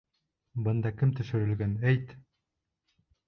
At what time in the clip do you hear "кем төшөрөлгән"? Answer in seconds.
1.01-1.75